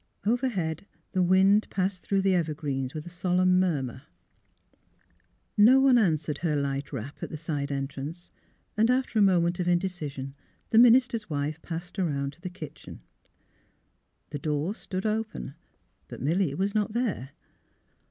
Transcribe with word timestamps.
Overhead 0.25 0.87
the 1.11 1.21
wind 1.21 1.67
passed 1.69 2.01
through 2.01 2.23
the 2.23 2.33
evergreens 2.33 2.95
with 2.95 3.05
a 3.05 3.09
solemn 3.09 3.59
murmur. 3.59 4.01
No 5.55 5.79
one 5.79 5.99
answered 5.99 6.39
her 6.39 6.55
light 6.55 6.91
rap 6.91 7.21
at 7.21 7.29
the 7.29 7.37
side 7.37 7.71
en 7.71 7.87
trance, 7.87 8.31
and 8.75 8.89
after 8.89 9.19
a 9.19 9.21
moment 9.21 9.59
of 9.59 9.67
indecision 9.67 10.33
the 10.71 10.79
min 10.79 10.95
ister's 10.95 11.29
wife 11.29 11.61
passed 11.61 11.99
around 11.99 12.33
to 12.33 12.41
the 12.41 12.49
kitchen. 12.49 13.01
The 14.31 14.39
278 14.39 14.89
THE 14.89 14.97
HEAET 14.97 14.97
OF 14.97 15.03
PHILURA 15.03 15.21
door 15.21 15.25
stood 15.29 15.37
open; 15.45 15.55
but 16.07 16.19
Milly 16.19 16.55
was 16.55 16.73
not 16.73 16.93
there. 16.93 17.29